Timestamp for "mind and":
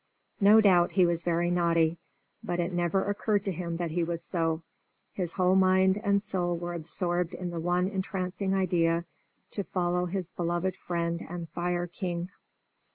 5.53-6.19